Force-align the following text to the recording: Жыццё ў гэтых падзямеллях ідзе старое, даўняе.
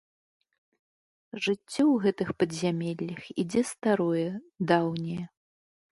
Жыццё 1.43 1.83
ў 1.83 1.95
гэтых 2.07 2.27
падзямеллях 2.41 3.23
ідзе 3.45 3.61
старое, 3.73 4.29
даўняе. 4.73 5.21